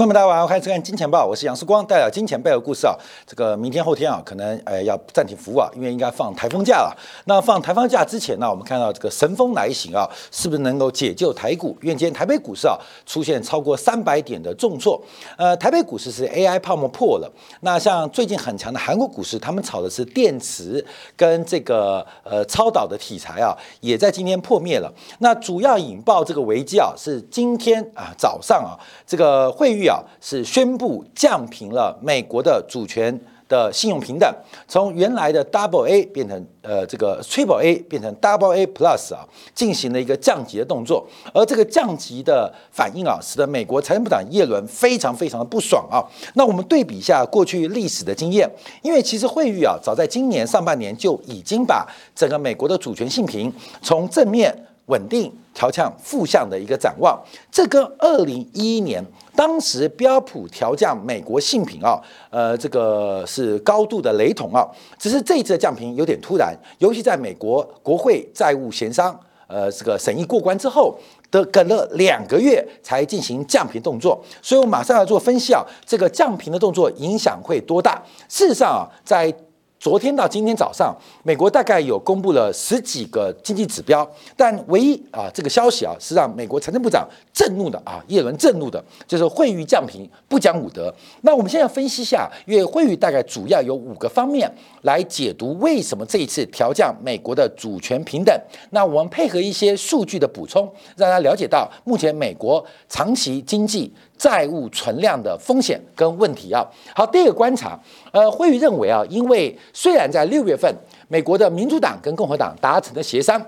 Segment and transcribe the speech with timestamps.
[0.00, 2.96] 朋友们，大家晚上好，欢迎收看《金钱报》，我是杨世光，带来金钱背后故事啊。
[3.26, 6.96] 这个明天后天啊，可能呃要暂停服务啊，因为应该放台风假了。
[7.26, 11.76] 那放台风假之前呢，我们看到这个神风来袭啊，是不是能够解救台股？
[11.82, 14.98] 因为今天台北股市啊出现超过三百点的重挫。
[15.36, 17.30] 呃，台北股市是 AI 泡沫破了。
[17.60, 20.82] 那像最近很强的韩国股市，他们炒的是电池
[21.14, 24.90] 跟这个呃超导的题材啊，也在今天破灭了。
[25.18, 29.89] 那主要引爆这个危机啊，是今天啊早上啊这个会议。
[30.20, 34.32] 是宣布降平了美国的主权的信用平等，
[34.68, 41.04] 从原来的 Double A 变成呃这个 Triple A 变成 Double A Plus 啊，进行了一个降级的动作。
[41.34, 45.98] 而这个降级的反应啊，使得美国财政部长耶伦非常非常的不爽啊。
[46.34, 48.48] 那我们对比一下过去历史的经验，
[48.82, 53.52] 因为其实惠誉啊，早在今年上半年就已经把整个美国的主权信评
[53.82, 54.56] 从正面
[54.90, 57.18] 稳定调向负向的一个展望，
[57.50, 59.02] 这跟二零一一年。
[59.36, 64.68] 当时标普调降美国信评啊，呃，这个是高度的雷同啊。
[64.98, 70.98] 只是这一次的降评有点突然，尤其在美国国会债务协商，呃，这个审议过关之后，
[71.30, 74.20] 的隔了两个月才进行降评动作。
[74.42, 78.02] 所以我马上要做分析啊，这个降评的动作影响会多大？
[78.28, 79.32] 事实上啊，在
[79.80, 84.06] 昨天到今天早上，美国大概有公布了十几个经济指标，
[84.36, 90.94] 但唯一啊这个消息啊是让美国财政部长震怒的啊，耶伦震怒的，就是惠誉降平不讲武德。
[91.22, 98.38] 那我们现在分析一下，因为惠誉大概主要有五个方面来解读为什么这一次调降美国的主权平等。
[98.72, 103.90] 那我们配合一些数据的补充，让大家了解到目前美国长期经济。
[104.20, 106.62] 债务存量的风险跟问题啊，
[106.94, 107.80] 好，第一个观察，
[108.12, 110.70] 呃，会议认为啊，因为虽然在六月份，
[111.08, 113.42] 美国的民主党跟共和党达成的协商，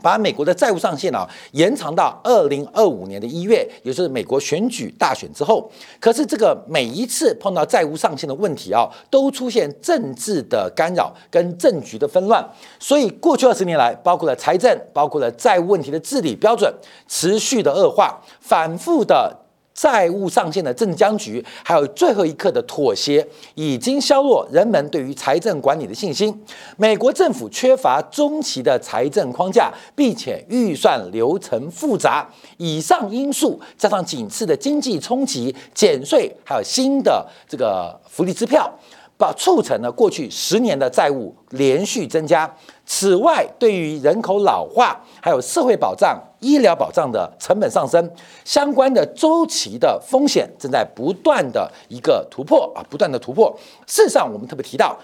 [0.00, 12.42] 把美国的债务上限啊延长到二零二五年的一月，也就是美国选举大选之后，可是这个每一次碰到债务上限的问题啊，都出现政治的干扰跟政局的纷乱，
[12.80, 16.72] 所以过去二十年来，包括了财政，包括了债务问题的治理标准
[17.06, 19.42] 持续的恶化，反复的。
[19.76, 26.42] 债务上限的政治僵局，还有最后一刻的妥协，已经削弱人们对于财政管理的信心。
[26.78, 32.26] 美国政府缺乏中期的财政框架，并且预算流程复杂。
[32.56, 38.72] 以上因素加上仅次的经济冲击、减税，还有新的这个福利支票。
[39.18, 42.54] 把促成了过去十年的债务连续增加。
[42.86, 48.10] 此外，对于人口老化、还有社会保障、医疗保障的成本上升，
[48.44, 53.52] 相关的周期的风险正在不断的一个突破啊，不断的突破。
[53.86, 54.96] 事实上，我们特别提到。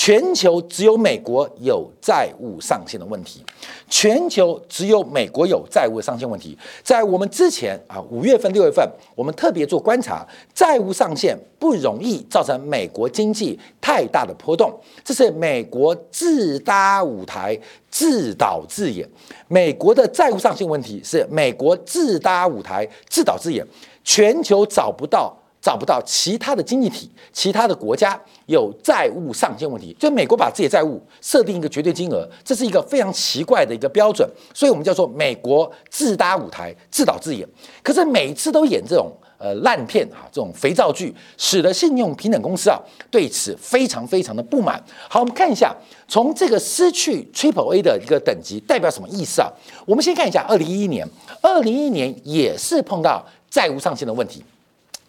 [0.00, 3.44] 全球只有美国有债务上限的问题，
[3.90, 6.56] 全球只有美国有债务上限问题。
[6.84, 14.72] 在我们之前啊，五月份、六月份，我们特别做观察，债务上限不容易造成美国经济太大的波动，
[15.02, 17.58] 这是美国自搭舞台、
[17.90, 19.04] 自导自演。
[19.48, 23.66] 美国的债务上限问题是美国自搭舞台、自导自演，
[24.04, 25.36] 全球找不到。
[25.68, 37.46] 找不到其他的经济体、其他的国家有债务上限问题，就美国把自己的债务设定一个绝对金额，这是一个非常奇怪的一个标准，所以我们叫做美国自搭舞台、自导自演。
[37.82, 42.80] 可是每次都演这种呃烂片啊，这种肥皂剧，使得信用平等公司啊
[43.10, 44.82] 对此非常非常的不满。
[45.10, 45.76] 好，我们看一下，
[46.08, 49.52] 从这个失去 Triple A 的一个等级代表什么意思啊？
[49.84, 51.06] 我们先看一下二零一一年，
[51.42, 54.42] 二零一一年也是碰到债务上限的问题。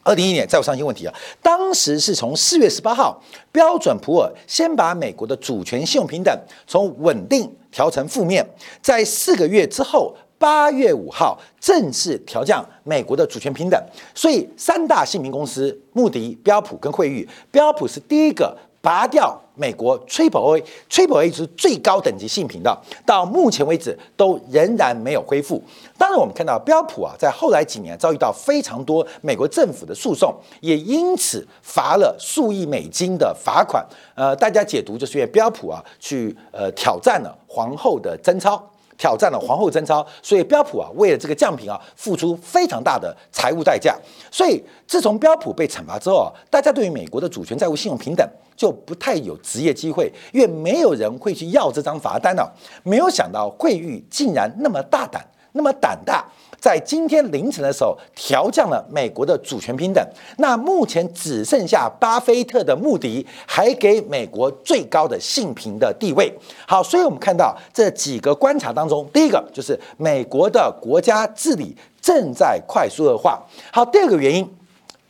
[0.10, 3.22] 二零一一年债务上限问题啊，当时是从四月十八号，
[3.52, 8.44] 标准普尔先把美国的主权信用平等从稳定调成负面，
[8.82, 13.80] 在四个月之后，八月五号正式调降美国的主权平等。
[14.16, 18.58] 所以三大姓名公司穆迪、标普跟惠誉，标普是第一个。
[18.82, 25.62] 拔掉美国 Triple A，Triple A 是最高等级性频道，到目前为止都仍然没有恢复。
[25.98, 33.86] 当然，我们看到标普啊，在后来几年遭遇到非常多美国政府的诉讼，也因此罚了数亿美金的罚款。
[34.16, 38.69] 呃，大家解读就是因为标普啊，去呃挑战了皇后的贞操。
[39.00, 43.98] 挑战了皇后贞操，所以标普啊为了这个降频啊付出非常大的财务代价。
[44.30, 52.54] 所以自从标普被惩罚之后啊，大家对于美国的主权债务信用平等就不太有职业机会，因为没有人会去要这张罚单了。
[52.84, 56.26] 没有想到惠誉竟然那么大胆，那么胆大。
[56.60, 60.06] 在今天凌晨的时候，调降了美国的主权平等。
[60.38, 66.32] 那目前只剩下巴菲特的穆迪还给美国最高的性评的地位。
[66.68, 73.42] 好，所以我们看到这几个观察当中，第一个就是美国的国家治理正在快速恶化。
[73.72, 74.59] 好，第二个原因。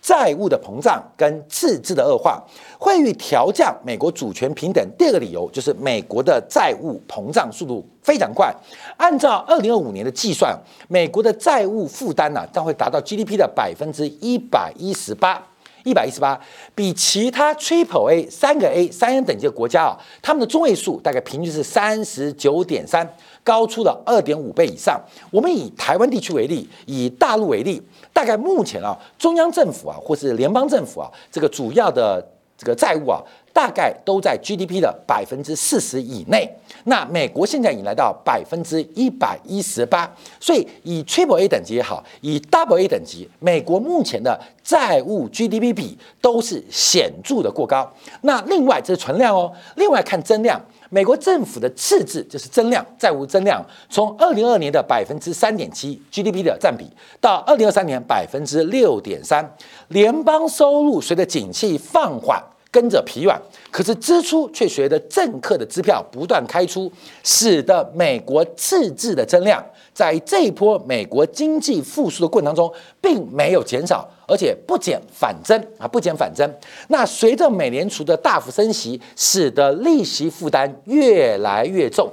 [0.01, 2.41] 债务的膨胀跟赤字的恶化，
[2.79, 4.85] 会与调降美国主权平等。
[4.97, 8.53] 第二个理由就是美国的债务膨胀速度非常快。
[8.97, 10.57] 按照二零二五年的计算，
[10.87, 15.41] 美国的债务负担呢将会达到 GDP 的百分之一百一十八，
[15.83, 16.39] 一百一十八，
[16.73, 23.07] 比其他 Triple A 三个 A 三 A 等级的国家啊，他们的中位数大概平均是三十九点三，
[23.49, 25.01] 高出了二点五倍以上。
[25.31, 27.81] 我们以台湾地区为例，以大陆为例。
[28.13, 32.23] 大概目前啊，中央政府啊，或是联邦政府啊，这个主要的
[32.55, 33.19] 这个债务啊，
[33.51, 36.47] 大概都在 GDP 的百分之四十以内。
[36.83, 40.09] 那美国现在已经来到百分之一百一十八，
[40.39, 47.89] 所以以 Triple A 等级也好，以 Double A 等级，美国目前的债务 GDP 比都是显著的过高。
[48.21, 50.61] 那另外这是存量哦，另外看增量。
[50.89, 56.85] 美国政府的赤字就是增量债务增量，从二零二年的百分之三点七 GDP 的占比，
[57.21, 59.55] 到二零二三年百分之六点三，
[59.89, 66.91] 联邦收入随着景气放缓跟着疲软，可是支出却随着政客的支票不断开出，
[67.23, 69.63] 使得美国赤字的增量
[69.93, 72.71] 在这一波美国经济复苏的过程当中
[73.01, 74.09] 并没有减少。
[74.31, 76.47] 而且不减反增啊，不减反增。
[76.89, 82.07] 那随着美联储的大幅升息，使得利息负担越来越重。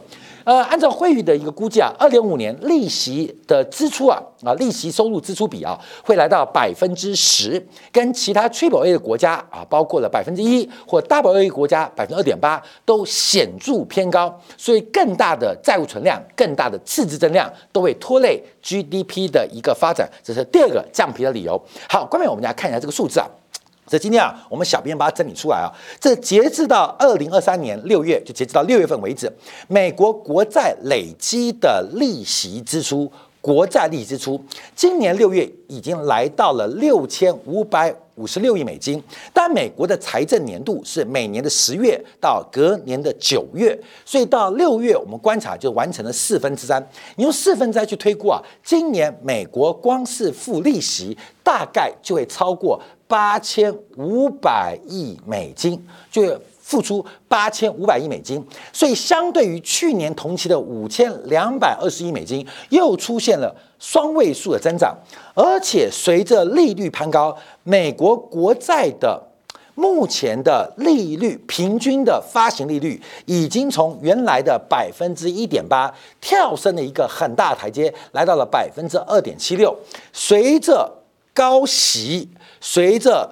[0.47, 7.61] 呃，按照惠誉的一个估计啊，二零五年利息的支出啊啊，利息收入支出比啊，会来到百分之十，
[7.91, 14.41] 跟其他 Triple A 的国家啊，包括了百分之一或 Double A 国家百分之二点八，都显著偏高。
[14.57, 21.61] 所以更大的债务存量、更大的赤字增量，都会拖累 GDP 的一个发展，这是第二个降皮的理由。
[21.89, 23.27] 好，关面我们来看一下这个数字啊。
[23.89, 25.71] 这今天啊，我们小编把它整理出来啊。
[26.01, 29.33] 这截至到二零二三年六月，就截至到六月份为止，
[29.69, 33.11] 美国国债累积的利息支出，
[33.41, 34.41] 国债利息支出，
[34.75, 39.01] 今年六月已经来到了六千五百五十六亿美金。
[39.33, 46.85] 但美国的财政年度是每年的十月到隔年的九月，所以到六月我们观察就完成了四分之三。
[47.15, 52.83] 你用四分之三去推估啊，今年美国光是付利息，大概就会超过。
[53.09, 64.97] 八千五百亿美金，就付出八千五百亿美金，所以相对于去年同期的五千两百二十亿美金，又出现了双位数的增长。
[65.35, 69.23] 而且随着利率攀高，美国国债的
[69.77, 79.73] 目前的利率平均的发行利率，已经从原来的百分之一点八跳升了一个很大台阶，来到了百分之二点七六。
[80.13, 80.91] 随着
[81.37, 82.27] 高息。
[82.59, 83.31] 随着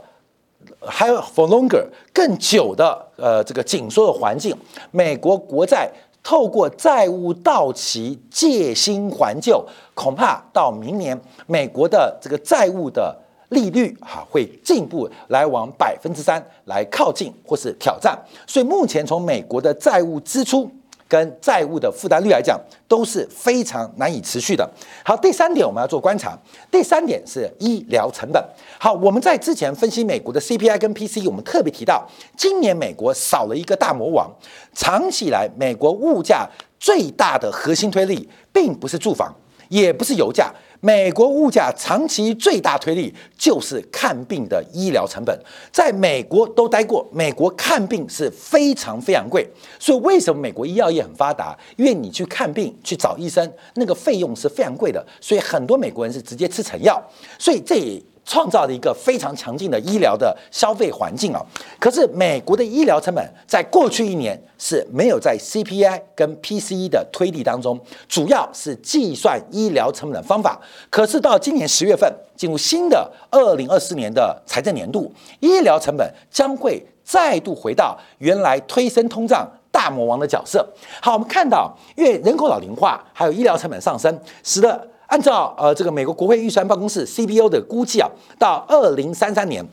[0.80, 4.54] 还有 for longer 更久的呃这个紧缩的环境，
[4.90, 5.90] 美国国债
[6.22, 13.16] 透过债务到期借新还旧，恐怕到明年美国的这个债务的
[13.48, 18.16] 利率哈会进一步来往百分之三来靠近或是挑战，
[18.46, 20.70] 所以目前从美国的债务支出。
[21.14, 24.68] 跟债务的负担率来讲，都是非常难以持续的。
[25.04, 26.36] 好，第三点我们要做观察。
[26.72, 28.44] 第三点是医疗成本。
[28.80, 32.04] 好，我们在之前分析美国的 CPI 跟 PC，我们特别提到，
[32.36, 34.28] 今年美国少了一个大魔王。
[34.74, 36.48] 长期以来，美国物价
[36.80, 39.32] 最大的核心推力，并不是住房，
[39.68, 40.52] 也不是油价。
[40.84, 45.34] 美国物价长期最大推力就是看病的医疗成本，
[45.72, 49.48] 在美国都待过，美国看病是非常非常贵，
[49.78, 51.58] 所以为什么美国医药业很发达？
[51.76, 57.02] 因为你去看病去找医生，那个费用是非常贵的，所以很多美国人是直接吃成药，
[57.38, 57.98] 所以这。
[58.24, 61.40] 创造了一个非常强劲的医疗的消费环境啊！
[61.78, 67.78] 可是美国的医疗成本在过去一年是没有在 CPI 跟 PCE 的推力当中，
[68.08, 70.58] 主要是计算医疗成本的方法。
[70.88, 80.66] 可是到今年十月份进入新的二零二四年的财政年度，医疗成本将会再度回到原来推升通胀大魔王的角色。
[81.02, 89.64] 好，我们看到，因为人口老龄化，还有医疗成本上升，使得按照呃这个美国国会预算办公室 CBO 的估计啊，到二零三三年。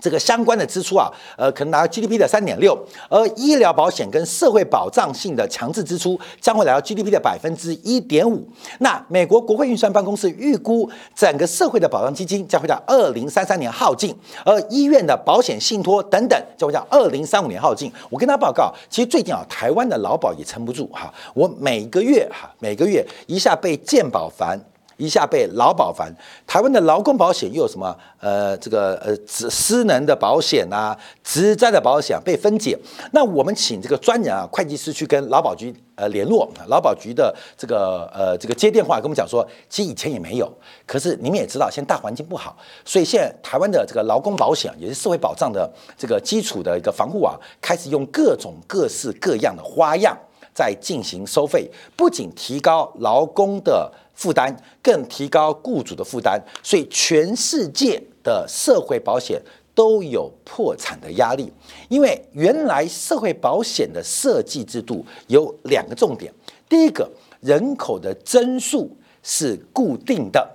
[0.00, 2.76] 这个相关的支出啊，呃，可能达到 GDP 的三点六，
[3.08, 8.44] 而医疗保险跟社会保障性的强制支出将会来到 GDP 的百分之一点五。
[8.80, 14.12] 那美国国会预算办公室预估，整个社会的保障基金将会到二零三三年耗尽，
[14.44, 17.88] 而医院的保险信托等等将会到二零三五年耗尽。
[18.10, 24.60] 我跟他报告，其实最近啊，台湾的劳保也撑不住哈，我每个月哈，每个月一下被健保烦。
[25.02, 26.14] 一下被劳保烦。
[26.46, 27.96] 台湾的劳工保险又有什么？
[28.20, 32.78] 呃，这个呃，私私能的保险啊，职灾的保险被分解。
[33.10, 40.48] 那我们请这个专人啊，会计师去跟劳保局呃联络，劳保局的这个呃这个接电话跟我们讲说，其实以前也没有，
[40.86, 45.68] 可是你们也知道，现在大环境不好，所以现在台湾的这个劳工保险也是社会保障的
[45.98, 50.16] 这个基础的一个防护网，开始用各种各式各样的花样
[50.54, 58.02] 在进行收费，不仅提高劳工的负担，更提高雇主的负担，所以全世界。
[58.24, 59.42] 的社会保险
[59.74, 61.52] 都有破产的压力，
[61.88, 66.32] 因为原来社会保险的设计制度有两个重点：
[66.68, 70.48] 第一个，人口的增速是固定的，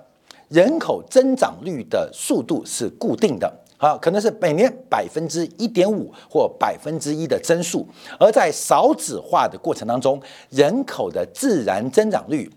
[0.48, 7.86] 人口增长率的速度是固定的，好，可能是每年百分之一点五或百分之一的增速，
[8.18, 12.50] 而在少子化的过程当中，人口的自然增长率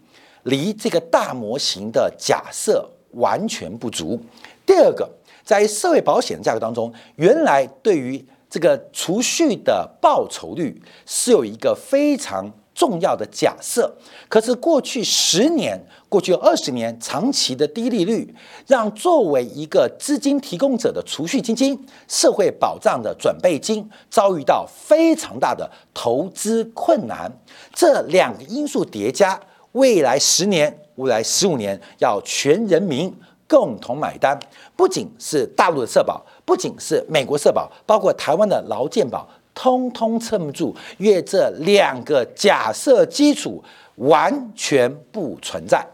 [0.43, 4.19] 离这个大模型的假设完全不足。
[4.65, 5.10] 第二个，
[5.43, 13.93] 在社会保险的价格当中，原来对于这个储蓄的报酬率是有一个非常重要的假设。
[14.27, 18.33] 可是过去十年、过去二十年长期的低利率，
[18.67, 27.31] 让作为一个资金提供者的储蓄基金、社会保障的准备金，遭遇到非常大的投资困难。
[27.74, 29.39] 这两个因素叠加，
[29.74, 33.13] 未来十年、未来十五年，要全人民。
[33.48, 34.40] 共同买单，
[34.78, 43.62] 不仅是大陆的社保，不仅是美国社保，包括台湾的劳健保，通通撑不住，因为这两个假设基础
[43.96, 45.86] 完全不存在，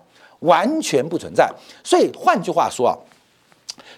[0.42, 1.52] 完全不存在。
[1.84, 2.94] 所以换句话说啊，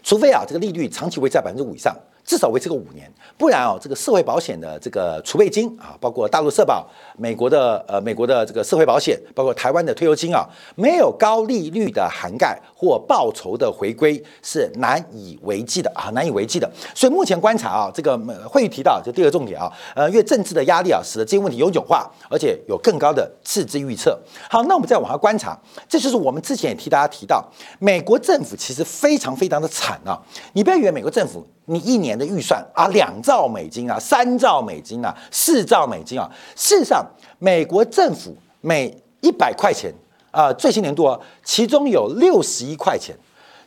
[0.02, 1.94] 除非啊这个利率长期维持在百分之五以上。
[2.30, 16.72] 至少维持个五年，不然哦，这个社会保险的这个储备金啊，包括大陆社保、美国的呃美国的这个社会保险，包括台湾的退休金啊，没有高利率的涵盖或报酬的回归是难以为继的啊，难以为继的。
[16.94, 18.16] 所以目前观察啊，这个
[18.48, 24.16] 会议提到就第二个重点啊，呃，因为政治的压力啊，使得这些问题有勇化，而且有更高的赤字预测。
[24.48, 27.44] 好，那我们再往下观察，这就是我们之前也替大家提到，
[27.80, 30.22] 美国政府其实非常非常的惨啊，
[30.54, 31.44] 你不要以为美国政府。
[31.72, 36.28] 你一年的预算啊，两兆美金啊，三兆美金啊，四兆美金啊。
[36.56, 37.06] 事实上，
[37.38, 39.94] 美国政府每一百块钱
[40.32, 43.16] 啊，最新年度啊，其中有六十一块钱，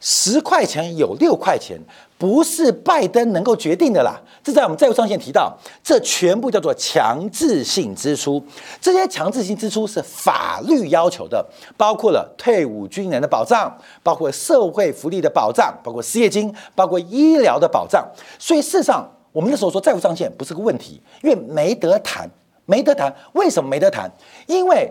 [0.02, 1.80] 十块钱有六块钱。
[2.18, 8.40] 不是拜登能够决定的啦，这在我们债务上限提到，这全部叫做强制性支出。
[8.80, 11.44] 这些强制性支出是法律要求的，
[11.76, 18.08] 包括了退伍军人的保障，包括社会福利的保障，包括失业金，包括医疗的保障。
[18.38, 22.30] 所以事实上，我们那时候说债务上限不是个问题，因为没得谈，
[22.66, 23.12] 没得谈。
[23.32, 24.08] 为什么没得谈？
[24.46, 24.88] 因为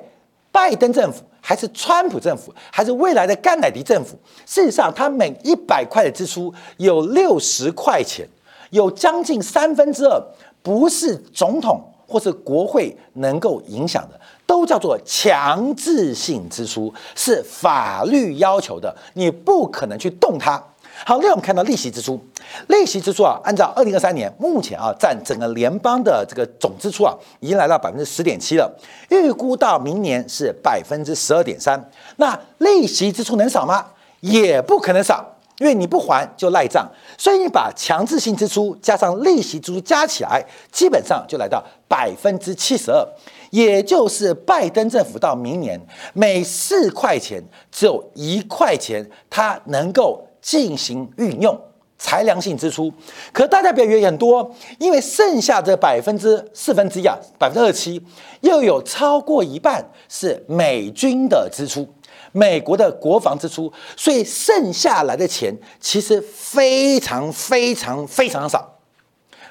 [0.52, 1.24] 拜登政府。
[1.44, 4.16] 还是川普政府，还是未来的甘乃迪政府？
[4.46, 8.26] 事实上，他每一百块的支出有六十块钱，
[8.70, 10.24] 有将近三分之二
[10.62, 20.64] 不是总统或是国会能够影响的，都叫做强制性支出，是法律要求的，你不可能去动它。
[21.04, 22.20] 好，另外我们看到利息支出，
[22.68, 28.72] 利息支出啊，按照二零二三年目前啊，占整个联邦的这个总支出啊，已经来到百分之十点七了，
[29.10, 31.90] 预估到明年是百分之十二点三。
[32.18, 33.84] 那利息支出能少吗？
[34.20, 35.26] 也不可能少，
[35.58, 43.04] 因为你不还就赖账，所以你把强制性支出加上利息支出加起来，基本上就来到百分之七十二，
[43.50, 45.82] 也就是拜登政府到明年
[46.14, 50.28] 每四块钱只有一块钱，它能够。
[50.42, 51.60] 进行运用
[51.98, 52.92] 裁量性支出，
[53.32, 58.02] 可大家不要以为很多，因为剩下这百分之四分之一啊，百分之二七，
[58.42, 61.88] 又有超过一半是美军的支出，
[62.32, 68.68] 美国的国防支出，所以剩下来的钱其实非常非常非常少。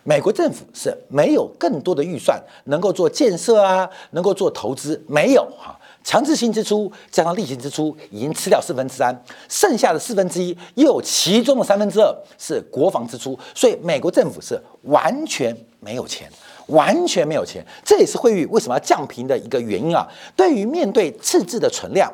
[0.02, 5.78] 美国政府是没有更多的预算能够做建设啊，能够做投资，没有哈。
[6.02, 9.14] 强制性支出加上例行支出已经吃掉四分之三，
[9.48, 16.30] 剩下的四分之一又有其中的三分之二是国防支出，所以美国政府是完全没有钱，
[16.66, 17.64] 完全没有钱。
[17.84, 20.06] 这也是会议为什么要降频的一个原因啊。
[20.34, 22.12] 对于面对赤字的存量。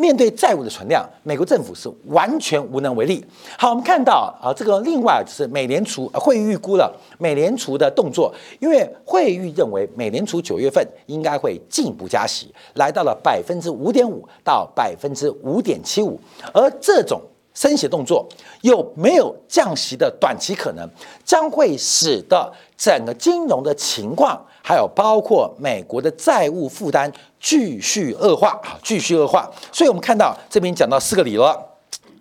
[0.00, 3.22] 面对债务的存量，美国政府是完全无能为力。
[3.58, 16.18] 好，我们看到啊，这个另外就是美联储会预估了美联储的动作，因为会议认为美联储九月份应该会进一步加息，来到了百分之五点五到百分之五点七五，
[16.54, 17.20] 而这种
[17.52, 18.26] 升息动作
[18.62, 20.88] 又没有降息的短期可能，
[21.24, 29.50] 将会使得整个金融的情况还有包括美国的债务负担继续恶化啊，继续恶化。
[29.72, 31.58] 所以我们看到这边讲到四个理了，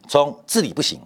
[0.08, 1.00] 从治理不行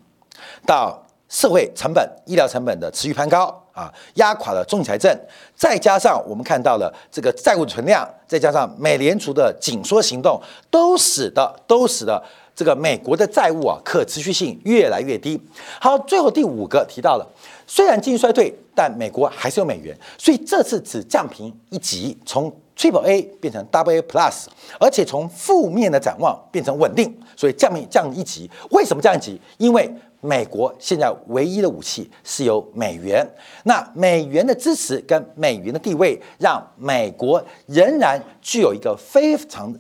[0.66, 5.12] 到社会成本、医疗成本的持续攀高啊，压垮了中财政，
[5.56, 12.24] 再加上我们看到了这个债务存量，再加上美联储的紧缩行动，都使得都使得
[12.56, 15.42] 这个美国的债务啊可持续性越来越低。
[15.80, 17.28] 好，最后第五个提到了。
[17.66, 24.46] 虽然经济衰退，但美国还是有美元，所以这次只降平一级，从 Triple A 变成 Double A Plus，
[24.80, 28.52] 而且从负面的展望变成稳定，所以降一降一级。
[28.72, 29.40] 为什么降一级？
[29.58, 33.28] 因为美国现在唯一的武器是由美元，
[33.64, 39.74] 那美元的支持跟美元的地位，让美国仍然具有一个非常。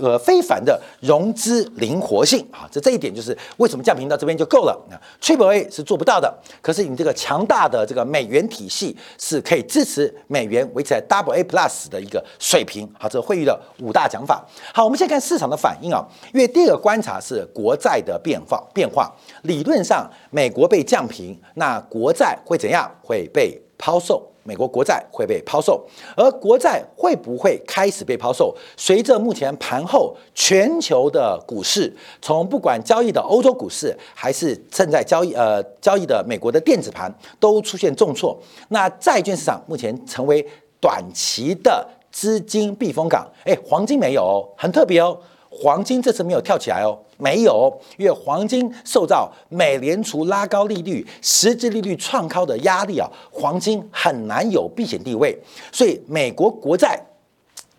[0.00, 4.78] 呃，非凡的融资灵活性啊，这这一点就是为什么降频到这边就够了。
[4.90, 12.88] 那 Triple A 是做不到的，可是你这个强大的这个美元体系是可以支持美元维持在 Double A Plus 的一个水平。
[12.98, 14.44] 好，这会议的五大讲法。
[14.74, 19.10] 好，我们先看市场的反应啊，因为第二个观察是国债的变化变化。
[19.42, 22.90] 理论上，美国被降频，那国债会怎样？
[23.02, 24.22] 会被抛售。
[24.46, 25.84] 美国国债会被抛售，
[26.16, 28.54] 而国债会不会开始被抛售？
[28.76, 38.38] 随着目前盘后全球的股市，从不管交易的欧洲股市，还是正在交易呃交易的美国的电子盘，都出现重挫。
[38.68, 40.46] 那债券市场目前成为
[40.80, 43.26] 短期的资金避风港。
[43.44, 45.18] 哎，黄金没有，哦很特别哦。
[45.50, 55.36] 黄金这次没有跳起来哦，没有，因为黄金受到美联储拉高利率、实际利率创高的压力啊，黄金很难有避险地位，
[55.72, 57.00] 所以美国国债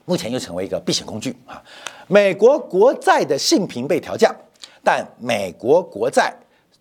[0.06, 1.62] 目前又成为一个避险工具啊。
[2.08, 4.36] 美国国债的性评被调降，
[4.84, 6.34] 但美国国债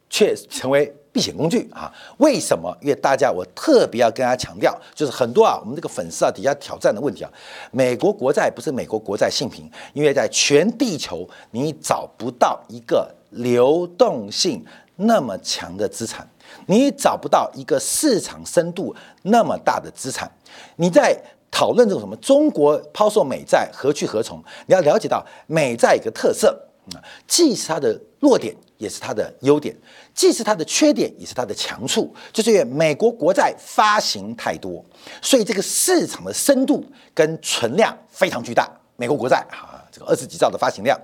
[0.08, 0.94] 却成为。
[1.16, 1.90] 避险工具啊？
[2.18, 2.76] 为什么？
[2.82, 7.32] 因为大家，我特别要跟大家强调，就是很多啊，我们这个粉丝啊底下挑战的问题啊，
[7.70, 14.62] 美国国债不是美国国债性平，因为在全地球你找不到一个流动性
[14.96, 16.28] 那么强的资产，
[16.66, 20.30] 你找不到一个市场深度那么大的资产。
[20.76, 21.18] 你在
[21.50, 24.36] 讨论这种什么中国抛售美债何去何从？
[24.66, 26.54] 你要了解到美债一个特色，
[26.94, 28.54] 啊既是它的弱点。
[28.78, 29.74] 也是它的优点，
[30.12, 32.14] 既是它的缺点，也是它的强处。
[32.30, 34.84] 就是因为美国国债发行太多，
[35.22, 38.70] 所以这个市场的深度跟存量非常巨大。
[38.96, 40.98] 美国国债啊，二十几兆的发行量，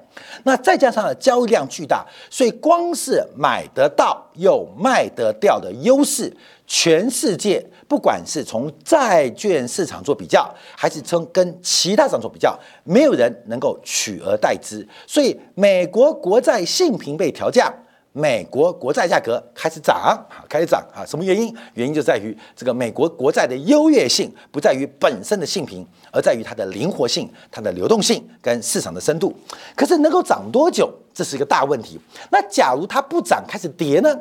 [0.45, 6.35] 那再加上交易量巨大，所以光是买得到又卖得掉的优势，
[6.67, 14.87] 全世界不管是从债券市场做比较，还是从跟其他市场做比较，没有人能够取而代之。
[15.07, 17.73] 所以美国国债信评被调降。
[18.15, 20.13] 美国国债价格开始涨，啊，
[20.47, 21.01] 开始涨啊！
[21.07, 21.55] 什么原因？
[21.73, 29.35] 原因就在于这个美国国债的优越性不在于本身的性平，而在于它的灵活性、它的流动性跟市场的深度。
[29.75, 31.99] 可是能够涨多久，这是一个大问题。
[32.31, 34.15] 那假如它不涨，开始跌呢？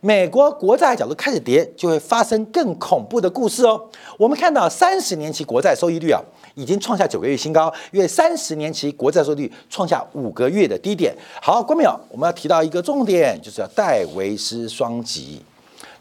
[0.00, 3.88] 美国国债角度开始跌，就会发生更恐怖的故事哦。
[4.18, 6.20] 我们看到三十年期国债收益率啊。
[6.56, 11.14] 已经创下九个月新高，因为三十年期国债收益率创下五个月的低点。
[11.40, 15.42] 好，观众朋友，我们要提到一个重点，就是要戴维斯双击，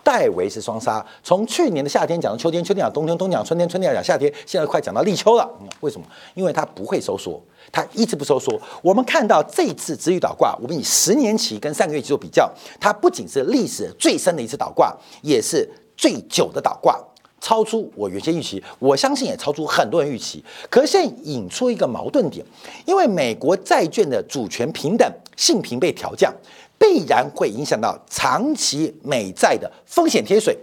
[0.02, 1.06] 戴维斯双杀。
[1.22, 5.46] 从去年的夏天讲到秋天，秋天讲冬天，冬天讲春天，春天讲夏天，现在快讲到立秋了。
[5.82, 6.08] 为什么？
[6.36, 8.58] 因为它不会收缩，它一直不收缩。
[8.82, 16.98] 我们看到这次止语倒挂，我们以十年期跟上个月期做比较，它不仅是历史最深的一次倒挂，也是最久的倒挂。
[17.46, 20.44] 超出我原先预期，我相信也超出很多人预期。
[20.68, 22.44] 可是现在引出一个矛盾点，
[22.88, 26.34] 因为美国债券的主权平等性平被调降，
[26.80, 30.58] 必然会影响到长期美债的风险贴水。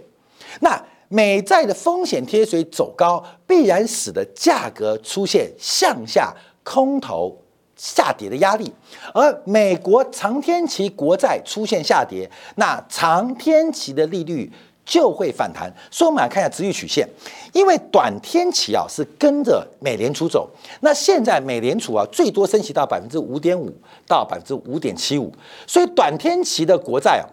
[0.59, 7.41] 那美债的风险贴水走高，必然使得价格出现向下空头
[7.77, 8.69] 下跌的压力。
[9.13, 14.51] 而美国长天期国债出现下跌，那长天期的利率。
[14.85, 17.07] 就会反弹，所以我们来看一下值率曲线，
[17.53, 20.49] 因为短天期啊是跟着美联储走，
[20.81, 23.73] 那现在美联储啊最多升息到百分之五点五
[24.07, 25.31] 到百分之五点七五，
[25.65, 27.25] 所以短天期的国债啊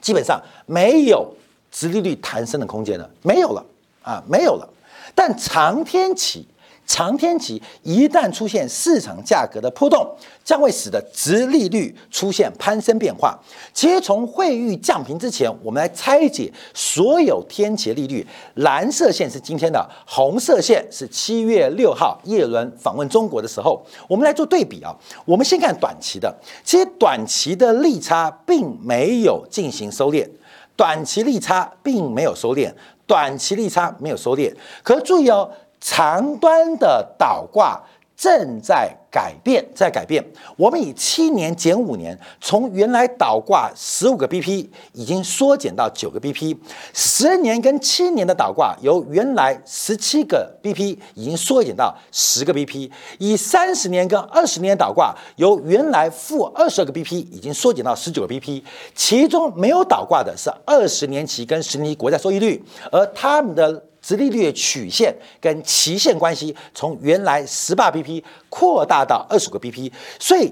[0.00, 1.26] 基本上没有
[1.70, 3.64] 殖利率弹升的空间了，没有了
[4.02, 4.68] 啊没有了，
[5.14, 6.46] 但长天期。
[6.88, 10.10] 长天期一旦出现市场价格的波动，
[10.42, 13.38] 将会使得值利率出现攀升变化。
[13.74, 18.26] 其实从汇率降平之前，我们来拆解所有天期利率。
[18.54, 23.84] 蓝色线是今天的，红色线是七月六号叶伦访问中国的时候。
[24.08, 24.92] 我们来做对比啊。
[25.26, 30.26] 我们先看短期的，其实短期的利差并没有进行收敛，
[30.74, 32.72] 短期利差并没有收敛，
[33.06, 34.52] 短期利差没有收敛。
[34.82, 35.50] 可注意哦。
[35.80, 37.80] 长端的倒挂。
[38.20, 40.20] 正在改变，在改变。
[40.56, 46.58] 我们以七年减五年，从原来倒挂十五个 BP，已经缩减到九个 BP；
[46.92, 58.64] 十年跟七年的倒挂，由原来十七个 BP，已经缩减到十个 BP；以三十年跟二十年倒挂，由原来负二十个 BP，已经缩减到十九个 BP。
[58.96, 63.84] 其中没有倒挂的是二十年期跟十年期国债收益率，而他们的。
[64.08, 70.50] 殖利率的曲线跟期限关系从原来十八 BP 扩大到二十个 BP，所以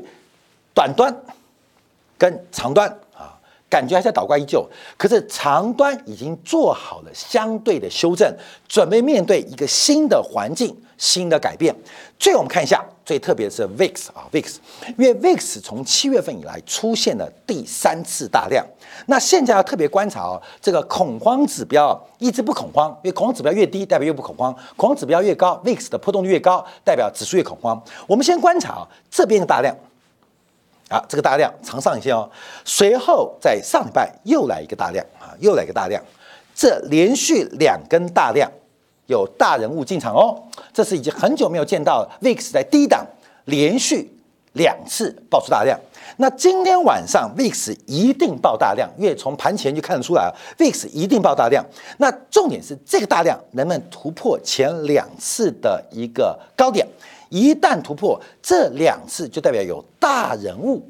[0.74, 1.22] 短端
[2.18, 2.98] 跟长端，
[3.76, 8.34] 感觉还在倒挂依旧，可是长端已经做好了相对的修正，
[8.66, 10.74] 准备面对一个新的环境。
[10.98, 11.76] 新的改变，
[12.18, 14.56] 最后我们看一下最特别的是 VIX 啊，VIX，
[14.96, 18.64] 因为 VIX 从七月份以来出现了第三次大量，
[19.04, 27.78] 那现在要特别观察哦，这个恐慌指标一直不恐慌，因为恐慌指标越低代表越不恐慌，恐慌指标越高，VIX 的波动率越高，代表指数越恐慌。
[28.06, 29.76] 我们先观察啊，这边的大量，
[30.88, 32.30] 啊，这个大量长上影线哦，
[32.64, 36.02] 随后在上礼拜又来一个大量啊，又来一个大量，
[36.54, 38.50] 这连续两根大量。
[39.08, 40.36] 有大人物进场哦，
[40.74, 43.06] 这是已经很久没有见到 VIX 在低档
[43.44, 44.10] 连续
[44.54, 45.78] 两次爆出大量。
[46.16, 51.64] 那今天晚上 VIX 一定爆大量，因为从盘前就看得出来啊，VIX 一定爆大量。
[51.98, 56.84] 那重点是这个大量能不能突破前两次的一个高点？
[57.28, 60.82] 一旦突破这两次，就代表有大人物，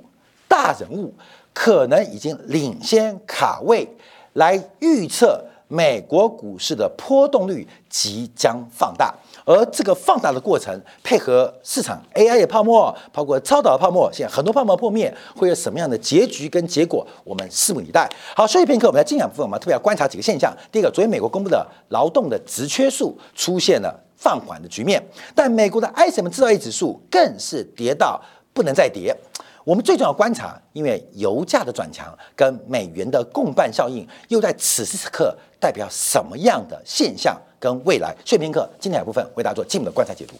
[0.46, 1.12] 大人物
[1.53, 3.88] 可能已经领先卡位
[4.35, 5.44] 来预测。
[5.68, 9.12] 美国股市的波动率即将放大，
[9.44, 10.72] 而这个放大的过程
[11.03, 17.05] 配合市场 AI 的泡沫，包括超导泡沫，现在很多泡沫破灭，会有什么样的结局跟结果？
[17.25, 18.09] 我们拭目以待。
[18.37, 20.57] 好，休息片刻，我们在精讲部分，我们特别要观察几个现象。
[20.70, 25.02] 第一个，昨天美国公布的劳动的职缺数出现了放缓的局面，
[25.35, 28.20] 但美国的 ISM 制造业指数更是跌到
[28.52, 29.16] 不能再跌。
[29.64, 38.14] 我们最重要观察，因为油价的转强跟美元的共伴效应，又在此时此刻代表什么样的现象跟未来？
[38.24, 40.35] 碎片课精彩部分为大家做进一步的观察解读。